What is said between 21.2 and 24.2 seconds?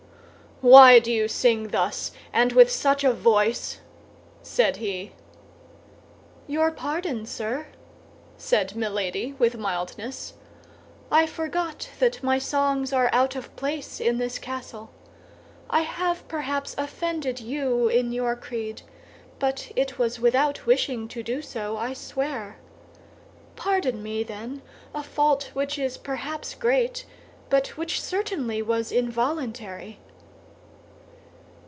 do so, I swear. Pardon